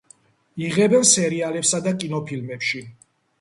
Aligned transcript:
იღებენ 0.67 1.05
სერიალებსა 1.09 1.83
და 1.89 1.93
კინოფილმებში. 2.05 2.83